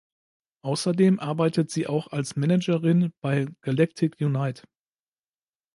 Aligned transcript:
Außerdem 0.63 1.19
arbeitet 1.19 1.69
sie 1.69 1.85
auch 1.85 2.07
als 2.07 2.35
Managerin 2.35 3.13
bei 3.21 3.45
"Galactic 3.63 4.15
Unite". 4.19 4.63